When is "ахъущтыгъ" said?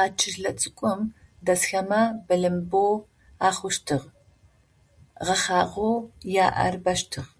3.48-4.06